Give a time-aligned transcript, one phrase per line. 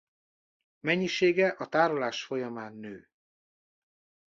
[0.79, 3.09] Mennyisége a tárolás folyamán nő.